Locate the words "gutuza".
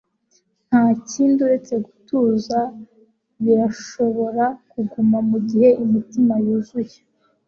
1.85-2.59